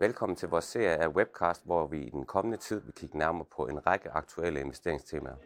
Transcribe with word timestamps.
Velkommen 0.00 0.36
til 0.36 0.48
vores 0.48 0.64
serie 0.64 0.96
af 0.96 1.08
webcast, 1.08 1.64
hvor 1.64 1.86
vi 1.86 2.02
i 2.02 2.10
den 2.10 2.24
kommende 2.24 2.58
tid 2.58 2.80
vil 2.80 2.94
kigge 2.94 3.18
nærmere 3.18 3.44
på 3.56 3.66
en 3.66 3.86
række 3.86 4.10
aktuelle 4.10 4.60
investeringstemaer. 4.60 5.36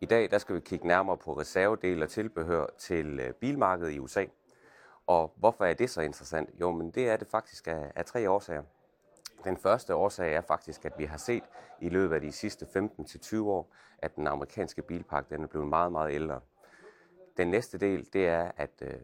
I 0.00 0.06
dag 0.06 0.30
der 0.30 0.38
skal 0.38 0.54
vi 0.54 0.60
kigge 0.60 0.86
nærmere 0.86 1.16
på 1.16 1.32
reservedele 1.32 2.04
og 2.04 2.08
tilbehør 2.08 2.66
til 2.78 3.20
øh, 3.20 3.32
bilmarkedet 3.32 3.92
i 3.92 3.98
USA. 3.98 4.24
Og 5.06 5.34
hvorfor 5.36 5.64
er 5.64 5.74
det 5.74 5.90
så 5.90 6.00
interessant? 6.00 6.50
Jo, 6.60 6.72
men 6.72 6.90
det 6.90 7.08
er 7.08 7.16
det 7.16 7.28
faktisk 7.28 7.66
af, 7.66 7.92
af 7.96 8.04
tre 8.04 8.30
årsager. 8.30 8.62
Den 9.44 9.56
første 9.56 9.94
årsag 9.94 10.34
er 10.34 10.40
faktisk, 10.40 10.84
at 10.84 10.92
vi 10.98 11.04
har 11.04 11.18
set 11.18 11.44
i 11.80 11.88
løbet 11.88 12.14
af 12.14 12.20
de 12.20 12.32
sidste 12.32 12.66
15-20 12.76 13.40
år, 13.40 13.72
at 13.98 14.16
den 14.16 14.26
amerikanske 14.26 14.82
bilpark 14.82 15.30
den 15.30 15.42
er 15.42 15.46
blevet 15.46 15.68
meget, 15.68 15.92
meget 15.92 16.14
ældre. 16.14 16.40
Den 17.36 17.48
næste 17.48 17.78
del, 17.78 18.12
det 18.12 18.28
er, 18.28 18.50
at 18.56 18.82
øh, 18.82 18.94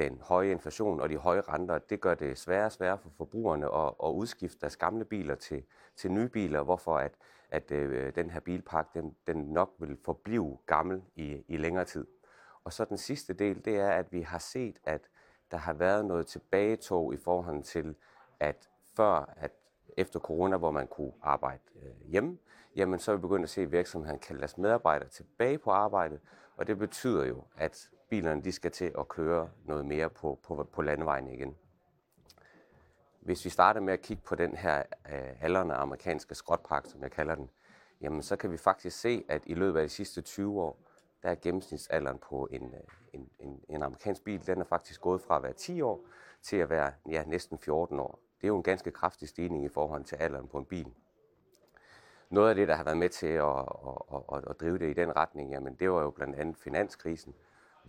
den 0.00 0.20
høje 0.22 0.50
inflation 0.50 1.00
og 1.00 1.08
de 1.08 1.16
høje 1.16 1.40
renter, 1.40 1.78
det 1.78 2.00
gør 2.00 2.14
det 2.14 2.38
sværere 2.38 2.66
og 2.66 2.72
sværere 2.72 2.98
for 2.98 3.10
forbrugerne 3.16 3.66
at, 3.74 3.94
at 4.04 4.08
udskifte 4.08 4.60
deres 4.60 4.76
gamle 4.76 5.04
biler 5.04 5.34
til, 5.34 5.62
til 5.96 6.12
nye 6.12 6.28
biler, 6.28 6.62
hvorfor 6.62 6.98
at, 6.98 7.12
at 7.50 7.70
øh, 7.70 8.14
den 8.14 8.30
her 8.30 8.40
bilpark, 8.40 8.94
den, 8.94 9.16
den 9.26 9.36
nok 9.36 9.74
vil 9.78 9.98
forblive 10.04 10.58
gammel 10.66 11.02
i, 11.14 11.44
i 11.48 11.56
længere 11.56 11.84
tid. 11.84 12.06
Og 12.64 12.72
så 12.72 12.84
den 12.84 12.98
sidste 12.98 13.32
del, 13.32 13.64
det 13.64 13.76
er, 13.76 13.90
at 13.90 14.12
vi 14.12 14.20
har 14.22 14.38
set, 14.38 14.76
at 14.84 15.00
der 15.50 15.56
har 15.56 15.72
været 15.72 16.04
noget 16.04 16.26
tilbagetog 16.26 17.14
i 17.14 17.16
forhold 17.16 17.62
til, 17.62 17.94
at 18.40 18.70
før 18.96 19.34
at 19.36 19.52
efter 19.96 20.20
corona, 20.20 20.56
hvor 20.56 20.70
man 20.70 20.86
kunne 20.86 21.12
arbejde 21.22 21.62
øh, 21.82 22.10
hjemme, 22.10 22.38
jamen 22.76 22.98
så 22.98 23.12
er 23.12 23.16
vi 23.16 23.20
begyndt 23.20 23.42
at 23.42 23.50
se, 23.50 23.62
at 23.62 23.72
virksomheden 23.72 24.20
lade 24.28 24.38
deres 24.38 24.58
medarbejdere 24.58 25.08
tilbage 25.08 25.58
på 25.58 25.70
arbejde, 25.70 26.18
og 26.56 26.66
det 26.66 26.78
betyder 26.78 27.24
jo, 27.24 27.44
at 27.56 27.90
bilerne 28.10 28.42
de 28.42 28.52
skal 28.52 28.70
til 28.70 28.92
at 28.98 29.08
køre 29.08 29.50
noget 29.64 29.86
mere 29.86 30.10
på, 30.10 30.38
på, 30.42 30.68
på 30.72 30.82
landevejen 30.82 31.28
igen. 31.28 31.56
Hvis 33.20 33.44
vi 33.44 33.50
starter 33.50 33.80
med 33.80 33.92
at 33.92 34.02
kigge 34.02 34.22
på 34.22 34.34
den 34.34 34.56
her 34.56 34.82
øh, 35.12 35.42
aldrende 35.42 35.74
amerikanske 35.74 36.34
skrotpark, 36.34 36.86
som 36.86 37.02
jeg 37.02 37.10
kalder 37.10 37.34
den, 37.34 37.50
jamen 38.00 38.22
så 38.22 38.36
kan 38.36 38.52
vi 38.52 38.56
faktisk 38.56 39.00
se, 39.00 39.24
at 39.28 39.42
i 39.46 39.54
løbet 39.54 39.80
af 39.80 39.86
de 39.86 39.94
sidste 39.94 40.22
20 40.22 40.60
år, 40.62 40.78
der 41.22 41.30
er 41.30 41.34
gennemsnitsalderen 41.34 42.18
på 42.18 42.48
en, 42.50 42.74
øh, 42.74 42.80
en, 43.12 43.28
en, 43.38 43.60
en 43.68 43.82
amerikansk 43.82 44.24
bil, 44.24 44.46
den 44.46 44.60
er 44.60 44.64
faktisk 44.64 45.00
gået 45.00 45.22
fra 45.22 45.36
at 45.36 45.42
være 45.42 45.52
10 45.52 45.80
år 45.80 46.06
til 46.42 46.56
at 46.56 46.70
være 46.70 46.92
ja, 47.08 47.24
næsten 47.24 47.58
14 47.58 48.00
år. 48.00 48.18
Det 48.40 48.44
er 48.44 48.48
jo 48.48 48.56
en 48.56 48.62
ganske 48.62 48.90
kraftig 48.90 49.28
stigning 49.28 49.64
i 49.64 49.68
forhold 49.68 50.04
til 50.04 50.16
alderen 50.16 50.48
på 50.48 50.58
en 50.58 50.64
bil. 50.64 50.86
Noget 52.30 52.48
af 52.48 52.54
det, 52.54 52.68
der 52.68 52.74
har 52.74 52.84
været 52.84 52.96
med 52.96 53.08
til 53.08 53.26
at, 53.26 53.58
at, 54.12 54.22
at, 54.32 54.44
at 54.50 54.60
drive 54.60 54.78
det 54.78 54.90
i 54.90 54.92
den 54.92 55.16
retning, 55.16 55.50
jamen 55.50 55.74
det 55.74 55.90
var 55.90 56.02
jo 56.02 56.10
blandt 56.10 56.36
andet 56.36 56.56
finanskrisen, 56.56 57.34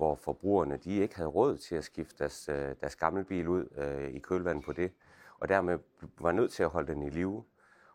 hvor 0.01 0.15
forbrugerne 0.15 0.77
de 0.77 0.95
ikke 0.97 1.15
havde 1.15 1.29
råd 1.29 1.57
til 1.57 1.75
at 1.75 1.83
skifte 1.83 2.19
deres, 2.19 2.49
øh, 2.49 2.75
deres 2.81 2.95
gamle 2.95 3.23
bil 3.23 3.47
ud 3.47 3.67
øh, 3.77 4.09
i 4.13 4.19
kølvandet 4.19 4.65
på 4.65 4.73
det, 4.73 4.91
og 5.39 5.49
dermed 5.49 5.79
var 6.19 6.31
nødt 6.31 6.51
til 6.51 6.63
at 6.63 6.69
holde 6.69 6.93
den 6.93 7.03
i 7.03 7.09
live. 7.09 7.43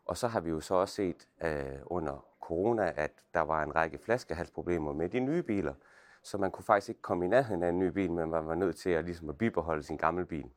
Og 0.04 0.16
så 0.16 0.28
har 0.28 0.40
vi 0.40 0.50
jo 0.50 0.60
så 0.60 0.74
også 0.74 0.94
set 0.94 1.28
øh, 1.42 1.78
under 1.86 2.24
corona, 2.40 2.92
at 2.96 3.12
der 3.34 3.40
var 3.40 3.62
en 3.62 3.74
række 3.74 3.98
flaskehalsproblemer 3.98 4.92
med 4.92 5.08
de 5.08 5.20
nye 5.20 5.42
biler, 5.42 5.74
så 6.22 6.38
man 6.38 6.50
kunne 6.50 6.64
faktisk 6.64 6.88
ikke 6.88 7.02
komme 7.02 7.24
i 7.24 7.28
nærheden 7.28 7.62
af 7.62 7.68
en 7.68 7.78
ny 7.78 7.88
bil, 7.88 8.12
men 8.12 8.30
man 8.30 8.46
var 8.46 8.54
nødt 8.54 8.76
til 8.76 8.90
at, 8.90 9.04
ligesom 9.04 9.28
at 9.28 9.38
bibeholde 9.38 9.82
sin 9.82 9.96
gamle 9.96 10.26
bil. 10.26 10.50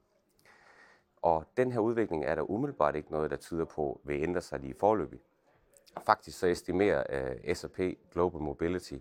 Og 1.21 1.45
den 1.57 1.71
her 1.71 1.79
udvikling 1.79 2.25
er 2.25 2.35
der 2.35 2.51
umiddelbart 2.51 2.95
ikke 2.95 3.11
noget, 3.11 3.31
der 3.31 3.37
tyder 3.37 3.65
på 3.65 4.01
vil 4.03 4.23
ændre 4.23 4.41
sig 4.41 4.59
lige 4.59 4.75
forløbig. 4.79 5.19
Faktisk 6.05 6.39
så 6.39 6.47
estimerer 6.47 7.03
øh, 7.09 7.49
uh, 7.49 7.55
S&P 7.55 7.79
Global 8.11 8.41
Mobility, 8.41 8.97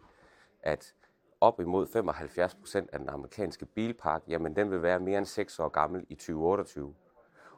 at 0.62 0.94
op 1.40 1.60
imod 1.60 1.86
75 1.86 2.54
procent 2.54 2.90
af 2.92 2.98
den 2.98 3.08
amerikanske 3.08 3.66
bilpark, 3.66 4.22
jamen 4.28 4.56
den 4.56 4.70
vil 4.70 4.82
være 4.82 5.00
mere 5.00 5.18
end 5.18 5.26
6 5.26 5.58
år 5.60 5.68
gammel 5.68 6.06
i 6.08 6.14
2028. 6.14 6.94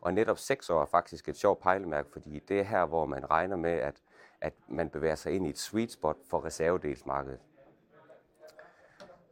Og 0.01 0.15
netop 0.15 0.39
6 0.39 0.71
år 0.71 0.83
er 0.83 0.87
faktisk 0.87 1.29
et 1.29 1.37
sjovt 1.37 1.61
pejlemærke, 1.61 2.09
fordi 2.13 2.39
det 2.49 2.61
er 2.61 2.65
her, 2.65 2.87
hvor 2.87 3.07
man 3.07 3.31
regner 3.31 3.57
med, 3.57 3.71
at, 3.71 4.03
at 4.41 4.53
man 4.69 4.91
bevæger 4.91 5.15
sig 5.15 5.33
ind 5.33 5.47
i 5.47 5.51
et 5.51 5.59
sweet 5.59 5.93
spot 5.93 6.17
for 6.31 6.45
reservedelsmarkedet. 6.45 7.41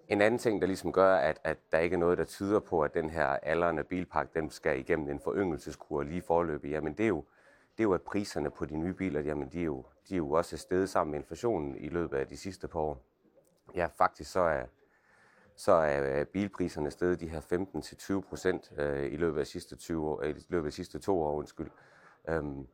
En 0.08 0.20
anden 0.20 0.38
ting, 0.38 0.60
der 0.60 0.66
ligesom 0.66 0.92
gør, 0.92 1.16
at, 1.16 1.40
at 1.44 1.58
der 1.72 1.78
ikke 1.78 1.94
er 1.94 1.98
noget, 1.98 2.18
der 2.18 2.24
tyder 2.24 2.60
på, 2.60 2.82
at 2.82 2.94
den 2.94 3.10
her 3.10 3.26
aldrende 3.26 3.84
bilpark, 3.84 4.34
den 4.34 4.50
skal 4.50 4.78
igennem 4.78 5.08
en 5.08 5.20
foryngelseskur 5.20 6.02
lige 6.02 6.22
forløbig, 6.22 6.70
jamen 6.70 6.92
det 6.94 7.04
er 7.04 7.08
jo, 7.08 7.24
det 7.76 7.80
er 7.80 7.84
jo, 7.84 7.92
at 7.92 8.02
priserne 8.02 8.50
på 8.50 8.64
de 8.64 8.76
nye 8.76 8.94
biler, 8.94 9.20
jamen 9.20 9.48
de 9.48 9.60
er 9.60 9.64
jo, 9.64 9.84
de 10.08 10.14
er 10.14 10.18
jo 10.18 10.30
også 10.30 10.56
steget 10.56 10.88
sammen 10.88 11.10
med 11.10 11.20
inflationen 11.20 11.76
i 11.76 11.88
løbet 11.88 12.16
af 12.16 12.26
de 12.26 12.36
sidste 12.36 12.68
par 12.68 12.80
år. 12.80 13.02
Ja, 13.74 13.86
faktisk 13.98 14.32
så 14.32 14.40
er, 14.40 14.64
så 15.56 15.72
er 15.72 16.20
øh, 16.20 16.26
bilpriserne 16.26 16.90
steget 16.90 17.20
de 17.20 17.28
her 17.28 17.40
15-20 18.20 18.28
procent 18.28 18.72
øh, 18.78 19.12
i 19.12 19.16
løbet 19.16 19.38
af 19.38 19.46
de 19.46 19.50
sidste 19.50 19.76
20 19.76 20.06
år, 20.06 20.22
øh, 20.22 20.30
i 20.30 20.46
løbet 20.48 20.66
af 20.66 20.70
de 20.70 20.76
sidste 20.76 20.98
to 20.98 21.22
år, 21.22 21.32
undskyld. 21.32 21.70
Øhm, 22.28 22.66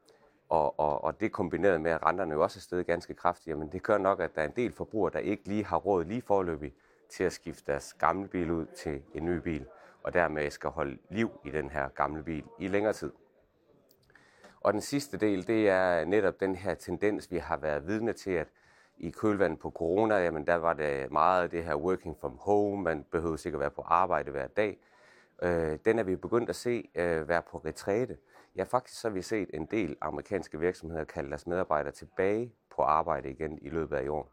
og, 0.49 0.79
og, 0.81 1.05
og 1.05 1.21
det 1.21 1.33
kombineret 1.33 1.81
med, 1.81 1.91
at 1.91 2.03
renterne 2.03 2.33
jo 2.33 2.43
også 2.43 2.59
er 2.59 2.61
steget 2.61 2.87
ganske 2.87 3.15
kraftigt, 3.15 3.47
jamen 3.47 3.73
det 3.73 3.83
gør 3.83 3.99
nok, 3.99 4.21
at 4.21 4.35
der 4.35 4.43
er 4.43 4.47
en 4.47 4.57
del 4.57 4.73
forbrugere, 4.73 5.13
der 5.13 5.19
ikke 5.19 5.49
lige 5.49 5.65
har 5.65 5.77
råd 5.77 6.05
lige 6.05 6.23
forløbig 6.23 6.75
til 7.09 7.25
at 7.25 7.33
skifte 7.33 7.73
deres 7.73 7.95
gamle 7.95 8.29
bil 8.29 8.51
ud 8.51 8.67
til 8.67 9.03
en 9.15 9.25
ny 9.25 9.37
bil, 9.37 9.67
og 10.03 10.15
dermed 10.15 10.51
skal 10.51 10.71
holde 10.71 10.99
liv 11.11 11.31
i 11.45 11.51
den 11.51 11.71
her 11.71 11.89
gamle 11.89 12.23
bil 12.23 12.45
i 12.59 12.69
længere 12.69 12.93
tid. 12.93 13.13
Og 14.61 14.73
den 14.73 14.81
sidste 14.81 15.17
del, 15.17 15.47
det 15.47 15.69
er 15.69 16.05
netop 16.05 16.41
den 16.41 16.55
her 16.55 16.75
tendens, 16.75 17.31
vi 17.31 17.39
har 17.39 17.57
været 17.57 17.87
vidne 17.87 18.13
til, 18.13 18.31
at 18.31 18.49
i 18.97 19.11
kølvandet 19.11 19.59
på 19.59 19.71
corona, 19.71 20.17
jamen 20.17 20.47
der 20.47 20.55
var 20.55 20.73
det 20.73 21.13
meget 21.13 21.43
af 21.43 21.51
det 21.51 21.65
her 21.65 21.75
working 21.75 22.17
from 22.21 22.39
home, 22.41 22.83
man 22.83 23.05
behøvede 23.11 23.39
sikkert 23.39 23.61
være 23.61 23.71
på 23.71 23.83
arbejde 23.83 24.31
hver 24.31 24.47
dag. 24.47 24.79
Øh, 25.43 25.79
den 25.85 25.99
er 25.99 26.03
vi 26.03 26.17
begyndt 26.17 26.51
at 26.51 26.57
se 26.57 26.91
øh, 26.95 27.29
være 27.29 27.43
på 27.43 27.59
retræte. 27.59 28.19
Ja, 28.57 28.63
faktisk 28.63 29.01
så 29.01 29.09
har 29.09 29.15
vi 29.15 29.23
set 29.23 29.51
en 29.55 29.67
del 29.67 29.97
amerikanske 30.01 30.61
virksomheder 30.61 31.05
kalde 31.05 31.29
deres 31.29 31.47
medarbejdere 31.47 31.93
tilbage 31.93 32.53
på 32.77 32.83
arbejde 32.83 33.31
igen 33.31 33.59
i 33.63 33.69
løbet 33.69 33.97
af 33.97 34.05
i 34.05 34.09
år. 34.09 34.31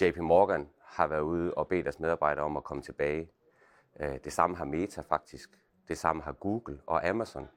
JP 0.00 0.16
Morgan 0.16 0.68
har 0.84 1.06
været 1.06 1.20
ude 1.20 1.54
og 1.54 1.68
bedt 1.68 1.84
deres 1.84 2.00
medarbejdere 2.00 2.44
om 2.44 2.56
at 2.56 2.64
komme 2.64 2.82
tilbage. 2.82 3.30
Øh, 4.00 4.18
det 4.24 4.32
samme 4.32 4.56
har 4.56 4.64
Meta 4.64 5.00
faktisk. 5.00 5.50
Det 5.88 5.98
samme 5.98 6.22
har 6.22 6.32
Google 6.32 6.80
og 6.86 7.08
Amazon. 7.08 7.48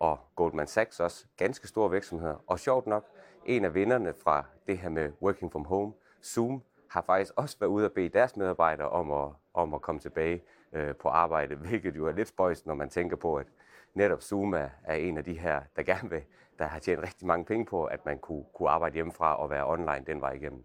Og 0.00 0.18
Goldman 0.36 0.66
Sachs 0.66 1.00
også. 1.00 1.26
Ganske 1.36 1.68
store 1.68 1.90
virksomheder. 1.90 2.44
Og 2.46 2.58
sjovt 2.58 2.86
nok, 2.86 3.04
en 3.46 3.64
af 3.64 3.74
vinderne 3.74 4.14
fra 4.14 4.44
det 4.66 4.78
her 4.78 4.88
med 4.88 5.12
working 5.22 5.52
from 5.52 5.64
home, 5.64 5.92
Zoom, 6.24 6.62
har 6.88 7.02
faktisk 7.02 7.32
også 7.36 7.56
været 7.60 7.70
ude 7.70 7.84
og 7.84 7.92
bede 7.92 8.08
deres 8.08 8.36
medarbejdere 8.36 8.88
om 8.88 9.12
at, 9.12 9.32
om 9.54 9.74
at 9.74 9.82
komme 9.82 10.00
tilbage 10.00 10.42
øh, 10.72 10.94
på 10.94 11.08
arbejde, 11.08 11.54
hvilket 11.68 11.96
jo 11.96 12.06
er 12.06 12.12
lidt 12.12 12.28
spøjst, 12.28 12.66
når 12.66 12.74
man 12.74 12.90
tænker 12.90 13.16
på, 13.16 13.36
at 13.36 13.46
netop 13.94 14.22
Zoom 14.22 14.54
er, 14.54 14.68
er 14.84 14.94
en 14.94 15.18
af 15.18 15.24
de 15.24 15.38
her, 15.38 15.60
der 15.76 15.82
gerne 15.82 16.10
vil, 16.10 16.22
der 16.58 16.64
har 16.64 16.78
tjent 16.78 17.02
rigtig 17.02 17.26
mange 17.26 17.44
penge 17.44 17.66
på, 17.66 17.84
at 17.84 18.06
man 18.06 18.18
kunne, 18.18 18.44
kunne 18.54 18.68
arbejde 18.68 18.94
hjemmefra 18.94 19.36
og 19.36 19.50
være 19.50 19.66
online 19.66 20.04
den 20.06 20.20
vej 20.20 20.32
igennem. 20.32 20.64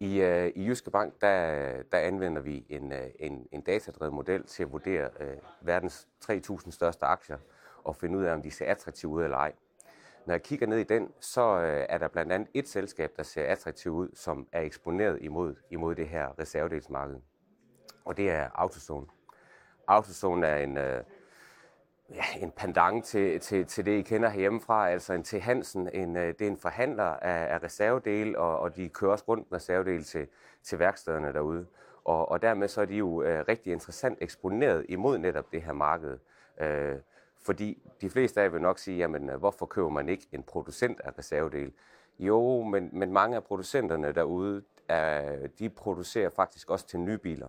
I, 0.00 0.20
øh, 0.20 0.52
I 0.54 0.66
Jyske 0.66 0.90
Bank, 0.90 1.20
der, 1.20 1.82
der 1.92 1.98
anvender 1.98 2.42
vi 2.42 2.66
en, 2.68 2.92
øh, 2.92 3.06
en, 3.18 3.46
en 3.52 3.60
datadrevet 3.60 4.14
model 4.14 4.44
til 4.44 4.62
at 4.62 4.72
vurdere 4.72 5.10
øh, 5.20 5.36
verdens 5.60 6.08
3.000 6.24 6.70
største 6.70 7.06
aktier 7.06 7.38
og 7.84 7.96
finde 7.96 8.18
ud 8.18 8.24
af, 8.24 8.32
om 8.32 8.42
de 8.42 8.50
ser 8.50 8.70
attraktive 8.70 9.12
ud 9.12 9.22
eller 9.22 9.36
ej. 9.36 9.52
Når 10.26 10.34
jeg 10.34 10.42
kigger 10.42 10.66
ned 10.66 10.78
i 10.78 10.84
den, 10.84 11.12
så 11.20 11.60
øh, 11.60 11.86
er 11.88 11.98
der 11.98 12.08
blandt 12.08 12.32
andet 12.32 12.48
et 12.54 12.68
selskab, 12.68 13.12
der 13.16 13.22
ser 13.22 13.46
attraktivt 13.46 13.94
ud, 13.94 14.08
som 14.14 14.48
er 14.52 14.60
eksponeret 14.60 15.18
imod, 15.22 15.54
imod 15.70 15.94
det 15.94 16.08
her 16.08 16.38
reservedelsmarked. 16.38 17.16
Og 18.04 18.16
det 18.16 18.30
er 18.30 18.48
Autozone. 18.54 19.06
Autozone 19.86 20.46
er 20.46 20.56
en, 20.56 20.78
øh, 20.78 21.04
ja, 22.10 22.24
en 22.40 22.50
pendant 22.50 23.04
til, 23.04 23.40
til, 23.40 23.66
til 23.66 23.86
det, 23.86 23.98
I 23.98 24.02
kender 24.02 24.28
herhjemmefra, 24.28 24.88
altså 24.88 25.12
en 25.12 25.22
til 25.22 25.40
Hansen. 25.40 25.88
En, 25.94 26.16
øh, 26.16 26.28
det 26.28 26.42
er 26.42 26.50
en 26.50 26.58
forhandler 26.58 27.04
af, 27.04 27.54
af 27.54 27.62
reservedele, 27.62 28.38
og, 28.38 28.58
og 28.58 28.76
de 28.76 28.88
kører 28.88 29.12
også 29.12 29.24
rundt 29.28 29.50
med 29.50 29.56
reservedele 29.56 30.02
til, 30.02 30.28
til 30.62 30.78
værkstederne 30.78 31.32
derude. 31.32 31.66
Og, 32.04 32.28
og 32.28 32.42
dermed 32.42 32.68
så 32.68 32.80
er 32.80 32.84
de 32.84 32.96
jo 32.96 33.22
øh, 33.22 33.44
rigtig 33.48 33.72
interessant 33.72 34.18
eksponeret 34.20 34.86
imod 34.88 35.18
netop 35.18 35.52
det 35.52 35.62
her 35.62 35.72
marked. 35.72 36.18
Øh, 36.60 36.96
fordi 37.46 37.82
de 38.00 38.10
fleste 38.10 38.40
af 38.40 38.44
jer 38.44 38.50
vil 38.50 38.60
nok 38.60 38.78
sige, 38.78 38.96
jamen 38.96 39.30
øh, 39.30 39.36
hvorfor 39.36 39.66
køber 39.66 39.88
man 39.88 40.08
ikke 40.08 40.26
en 40.32 40.42
producent 40.42 41.00
af 41.00 41.18
reservedele? 41.18 41.72
Jo, 42.18 42.62
men, 42.62 42.90
men 42.92 43.12
mange 43.12 43.36
af 43.36 43.44
producenterne 43.44 44.12
derude, 44.12 44.62
er, 44.88 45.46
de 45.58 45.70
producerer 45.70 46.30
faktisk 46.30 46.70
også 46.70 46.86
til 46.86 47.00
nye 47.00 47.18
biler. 47.18 47.48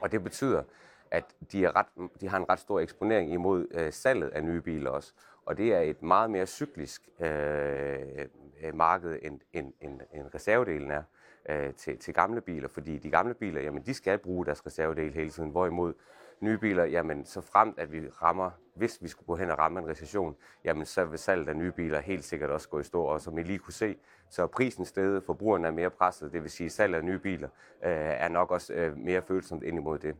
Og 0.00 0.12
det 0.12 0.22
betyder, 0.22 0.62
at 1.10 1.24
de, 1.52 1.64
er 1.64 1.76
ret, 1.76 2.10
de 2.20 2.28
har 2.28 2.36
en 2.36 2.48
ret 2.48 2.58
stor 2.58 2.80
eksponering 2.80 3.32
imod 3.32 3.66
øh, 3.70 3.92
salget 3.92 4.28
af 4.28 4.44
nye 4.44 4.60
biler 4.60 4.90
også. 4.90 5.12
Og 5.46 5.56
det 5.56 5.74
er 5.74 5.80
et 5.80 6.02
meget 6.02 6.30
mere 6.30 6.46
cyklisk 6.46 7.08
øh, 7.20 8.26
marked, 8.74 9.18
end, 9.22 9.40
end, 9.52 9.72
end, 9.80 10.00
end 10.14 10.34
reservedelen 10.34 10.90
er 10.90 11.02
øh, 11.48 11.74
til, 11.74 11.98
til 11.98 12.14
gamle 12.14 12.40
biler. 12.40 12.68
Fordi 12.68 12.98
de 12.98 13.10
gamle 13.10 13.34
biler, 13.34 13.60
jamen, 13.60 13.82
de 13.82 13.94
skal 13.94 14.18
bruge 14.18 14.46
deres 14.46 14.66
reservedel 14.66 15.12
hele 15.12 15.30
tiden. 15.30 15.50
Hvorimod 15.50 15.94
nye 16.40 16.58
biler, 16.58 16.84
jamen 16.84 17.24
så 17.24 17.40
fremt 17.40 17.78
at 17.78 17.92
vi 17.92 18.08
rammer, 18.08 18.50
hvis 18.76 19.02
vi 19.02 19.08
skulle 19.08 19.26
gå 19.26 19.36
hen 19.36 19.50
og 19.50 19.58
ramme 19.58 19.80
en 19.80 19.88
recession, 19.88 20.36
jamen 20.64 20.86
så 20.86 21.04
vil 21.04 21.18
salget 21.18 21.48
af 21.48 21.56
nye 21.56 21.72
biler 21.72 22.00
helt 22.00 22.24
sikkert 22.24 22.50
også 22.50 22.68
gå 22.68 22.80
i 22.80 22.82
stå. 22.82 23.02
Og 23.02 23.20
som 23.20 23.38
I 23.38 23.42
lige 23.42 23.58
kunne 23.58 23.72
se, 23.72 23.96
så 24.30 24.42
er 24.42 24.46
prisen 24.46 24.84
stedet, 24.84 25.22
forbrugerne 25.24 25.66
er 25.66 25.72
mere 25.72 25.90
presset, 25.90 26.32
det 26.32 26.42
vil 26.42 26.50
sige, 26.50 26.66
at 26.66 26.72
salget 26.72 26.98
af 26.98 27.04
nye 27.04 27.18
biler 27.18 27.48
øh, 27.84 27.90
er 27.92 28.28
nok 28.28 28.50
også 28.50 28.72
øh, 28.72 28.96
mere 28.96 29.22
følsomt 29.22 29.62
ind 29.62 29.78
imod 29.78 29.98
det. 29.98 30.16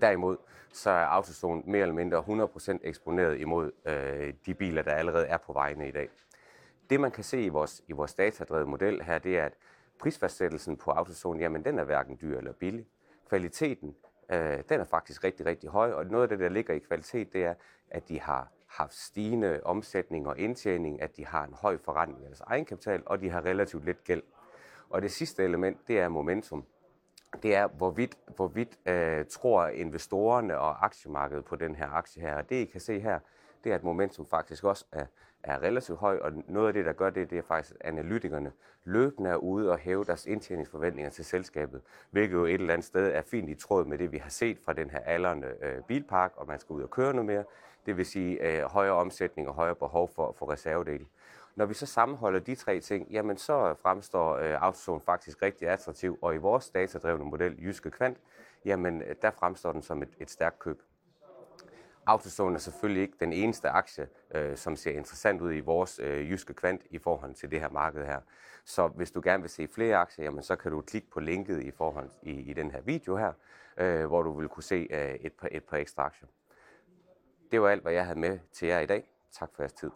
Derimod 0.00 0.36
så 0.72 0.90
er 0.90 1.04
Autozone 1.04 1.62
mere 1.66 1.82
eller 1.82 1.94
mindre 1.94 2.18
100% 2.18 2.78
eksponeret 2.82 3.40
imod 3.40 3.72
øh, 3.86 4.34
de 4.46 4.54
biler, 4.54 4.82
der 4.82 4.92
allerede 4.92 5.26
er 5.26 5.36
på 5.36 5.52
vejene 5.52 5.88
i 5.88 5.90
dag. 5.90 6.08
Det 6.90 7.00
man 7.00 7.10
kan 7.10 7.24
se 7.24 7.42
i 7.42 7.48
vores, 7.48 7.82
i 7.88 7.92
vores 7.92 8.14
datadrevet 8.14 8.68
model 8.68 9.02
her, 9.02 9.18
det 9.18 9.38
er, 9.38 9.44
at 9.44 9.52
prisfastsættelsen 9.98 10.76
på 10.76 10.90
Autozone, 10.90 11.40
jamen 11.40 11.64
den 11.64 11.78
er 11.78 11.84
hverken 11.84 12.18
dyr 12.20 12.38
eller 12.38 12.52
billig. 12.52 12.86
Kvaliteten, 13.28 13.96
øh, 14.32 14.62
den 14.68 14.80
er 14.80 14.84
faktisk 14.84 15.24
rigtig, 15.24 15.46
rigtig 15.46 15.70
høj, 15.70 15.92
og 15.92 16.06
noget 16.06 16.22
af 16.22 16.28
det, 16.28 16.38
der 16.38 16.48
ligger 16.48 16.74
i 16.74 16.78
kvalitet, 16.78 17.32
det 17.32 17.44
er, 17.44 17.54
at 17.90 18.08
de 18.08 18.20
har 18.20 18.52
haft 18.66 18.94
stigende 18.94 19.60
omsætning 19.64 20.28
og 20.28 20.38
indtjening, 20.38 21.02
at 21.02 21.16
de 21.16 21.26
har 21.26 21.44
en 21.44 21.54
høj 21.54 21.78
forretning 21.78 22.20
af 22.22 22.26
deres 22.26 22.40
egenkapital, 22.40 23.02
og 23.06 23.20
de 23.20 23.30
har 23.30 23.44
relativt 23.44 23.84
lidt 23.84 24.04
gæld. 24.04 24.22
Og 24.90 25.02
det 25.02 25.10
sidste 25.10 25.44
element, 25.44 25.88
det 25.88 26.00
er 26.00 26.08
momentum. 26.08 26.64
Det 27.42 27.54
er, 27.54 27.66
hvorvidt, 27.66 28.18
hvorvidt 28.36 28.78
øh, 28.86 29.26
tror 29.30 29.66
investorerne 29.66 30.58
og 30.58 30.84
aktiemarkedet 30.84 31.44
på 31.44 31.56
den 31.56 31.74
her 31.74 31.88
aktie 31.88 32.22
her. 32.22 32.36
Og 32.36 32.50
det, 32.50 32.56
I 32.56 32.64
kan 32.64 32.80
se 32.80 33.00
her, 33.00 33.18
det 33.64 33.70
er, 33.70 33.74
at 33.74 33.84
momentum 33.84 34.26
faktisk 34.26 34.64
også 34.64 34.84
er, 34.92 35.06
er 35.42 35.62
relativt 35.62 35.98
høj, 35.98 36.18
og 36.18 36.32
noget 36.48 36.68
af 36.68 36.72
det, 36.72 36.84
der 36.84 36.92
gør 36.92 37.10
det, 37.10 37.30
det 37.30 37.38
er 37.38 37.42
faktisk, 37.42 37.76
at 37.80 37.88
analytikerne 37.88 38.52
løbende 38.84 39.30
er 39.30 39.36
ude 39.36 39.70
og 39.70 39.78
hæve 39.78 40.04
deres 40.04 40.26
indtjeningsforventninger 40.26 41.10
til 41.10 41.24
selskabet, 41.24 41.80
hvilket 42.10 42.34
jo 42.34 42.44
et 42.44 42.54
eller 42.54 42.72
andet 42.72 42.86
sted 42.86 43.12
er 43.12 43.22
fint 43.22 43.50
i 43.50 43.54
tråd 43.54 43.84
med 43.84 43.98
det, 43.98 44.12
vi 44.12 44.18
har 44.18 44.30
set 44.30 44.58
fra 44.64 44.72
den 44.72 44.90
her 44.90 44.98
aldrende 44.98 45.54
øh, 45.62 45.82
bilpark, 45.82 46.32
og 46.36 46.46
man 46.46 46.58
skal 46.58 46.72
ud 46.72 46.82
og 46.82 46.90
køre 46.90 47.12
noget 47.12 47.26
mere. 47.26 47.44
Det 47.86 47.96
vil 47.96 48.06
sige 48.06 48.42
øh, 48.42 48.64
højere 48.64 48.94
omsætning 48.94 49.48
og 49.48 49.54
højere 49.54 49.74
behov 49.74 50.10
for, 50.14 50.34
for 50.38 50.52
reservedele. 50.52 51.06
Når 51.56 51.66
vi 51.66 51.74
så 51.74 51.86
sammenholder 51.86 52.40
de 52.40 52.54
tre 52.54 52.80
ting, 52.80 53.06
jamen 53.10 53.36
så 53.36 53.74
fremstår 53.74 54.36
øh, 54.36 54.62
Autozone 54.62 55.00
faktisk 55.00 55.42
rigtig 55.42 55.68
attraktiv, 55.68 56.18
og 56.22 56.34
i 56.34 56.38
vores 56.38 56.70
datadrevne 56.70 57.24
model, 57.24 57.64
Jyske 57.64 57.90
Kvant, 57.90 58.18
jamen 58.64 59.02
øh, 59.02 59.14
der 59.22 59.30
fremstår 59.30 59.72
den 59.72 59.82
som 59.82 60.02
et, 60.02 60.08
et 60.20 60.30
stærkt 60.30 60.58
køb. 60.58 60.82
Autozone 62.08 62.54
er 62.54 62.58
selvfølgelig 62.58 63.02
ikke 63.02 63.16
den 63.20 63.32
eneste 63.32 63.68
aktie, 63.68 64.08
øh, 64.34 64.56
som 64.56 64.76
ser 64.76 64.90
interessant 64.90 65.40
ud 65.40 65.52
i 65.52 65.60
vores 65.60 66.00
øh, 66.02 66.30
jyske 66.30 66.54
kvant 66.54 66.82
i 66.90 66.98
forhold 66.98 67.34
til 67.34 67.50
det 67.50 67.60
her 67.60 67.68
marked 67.68 68.06
her. 68.06 68.20
Så 68.64 68.88
hvis 68.88 69.10
du 69.10 69.20
gerne 69.24 69.42
vil 69.42 69.50
se 69.50 69.68
flere 69.68 69.96
aktier, 69.96 70.24
jamen, 70.24 70.42
så 70.42 70.56
kan 70.56 70.72
du 70.72 70.80
klikke 70.80 71.10
på 71.10 71.20
linket 71.20 71.62
i 71.62 71.70
forhold 71.70 72.10
i, 72.22 72.30
i 72.30 72.52
den 72.52 72.70
her 72.70 72.80
video 72.80 73.16
her, 73.16 73.32
øh, 73.76 74.06
hvor 74.06 74.22
du 74.22 74.32
vil 74.32 74.48
kunne 74.48 74.62
se 74.62 74.88
øh, 74.90 75.14
et, 75.14 75.32
par, 75.32 75.48
et 75.52 75.64
par 75.64 75.76
ekstra 75.76 76.02
aktier. 76.02 76.28
Det 77.50 77.60
var 77.60 77.68
alt, 77.68 77.82
hvad 77.82 77.92
jeg 77.92 78.04
havde 78.04 78.18
med 78.18 78.38
til 78.52 78.68
jer 78.68 78.80
i 78.80 78.86
dag. 78.86 79.10
Tak 79.32 79.50
for 79.54 79.62
jeres 79.62 79.72
tid. 79.72 79.90